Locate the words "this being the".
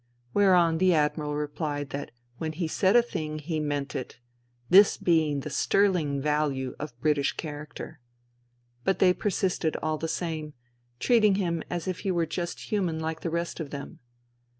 4.67-5.51